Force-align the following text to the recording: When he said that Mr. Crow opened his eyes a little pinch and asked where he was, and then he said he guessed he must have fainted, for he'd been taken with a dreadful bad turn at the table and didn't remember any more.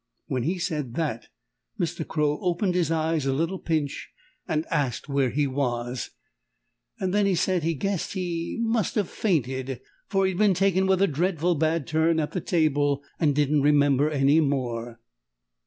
When 0.25 0.41
he 0.41 0.57
said 0.57 0.95
that 0.95 1.27
Mr. 1.79 2.07
Crow 2.07 2.39
opened 2.41 2.73
his 2.73 2.89
eyes 2.89 3.27
a 3.27 3.33
little 3.33 3.59
pinch 3.59 4.09
and 4.47 4.65
asked 4.71 5.07
where 5.07 5.29
he 5.29 5.45
was, 5.45 6.09
and 6.99 7.13
then 7.13 7.27
he 7.27 7.35
said 7.35 7.61
he 7.61 7.75
guessed 7.75 8.13
he 8.13 8.57
must 8.59 8.95
have 8.95 9.07
fainted, 9.09 9.79
for 10.07 10.25
he'd 10.25 10.39
been 10.39 10.55
taken 10.55 10.87
with 10.87 11.03
a 11.03 11.07
dreadful 11.07 11.53
bad 11.53 11.85
turn 11.85 12.19
at 12.19 12.31
the 12.31 12.41
table 12.41 13.03
and 13.19 13.35
didn't 13.35 13.61
remember 13.61 14.09
any 14.09 14.39
more. 14.41 14.99